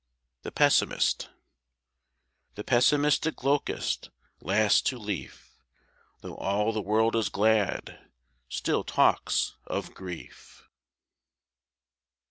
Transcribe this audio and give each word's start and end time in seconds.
=The 0.41 0.51
Pessimist= 0.51 1.29
The 2.55 2.63
pessimistic 2.63 3.43
locust, 3.43 4.09
last 4.39 4.87
to 4.87 4.97
leaf, 4.97 5.55
Though 6.21 6.37
all 6.37 6.73
the 6.73 6.81
world 6.81 7.15
is 7.15 7.29
glad, 7.29 8.09
still 8.49 8.83
talks 8.83 9.57
of 9.67 9.93
grief. 9.93 10.67